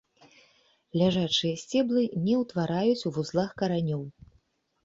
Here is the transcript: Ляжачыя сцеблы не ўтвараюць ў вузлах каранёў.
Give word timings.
Ляжачыя 1.01 1.59
сцеблы 1.63 2.01
не 2.29 2.35
ўтвараюць 2.41 2.99
ў 2.99 3.09
вузлах 3.19 3.49
каранёў. 3.61 4.03